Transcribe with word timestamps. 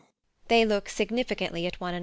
[They 0.47 0.65
look 0.65 0.89
significantly 0.89 1.67
at 1.67 1.79
one 1.79 1.91
another]. 1.93 1.99